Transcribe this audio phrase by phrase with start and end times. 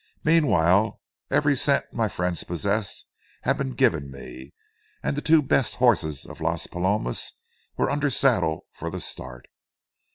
[0.23, 0.99] Meanwhile
[1.29, 3.05] every cent my friends possessed
[3.43, 4.51] had been given me,
[5.03, 7.33] and the two best horses of Las Palomas
[7.77, 9.45] were under saddle for the start.